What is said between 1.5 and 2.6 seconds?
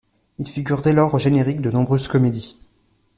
de nombreuses comédies.